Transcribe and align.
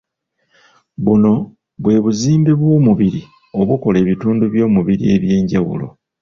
Buno 1.05 1.33
bwe 1.81 1.95
buzimbe 2.03 2.51
bw'omubiri 2.59 3.21
obukola 3.61 3.97
ebitundu 4.03 4.43
by'omubiri 4.53 5.03
eby'enjawulo 5.15 5.87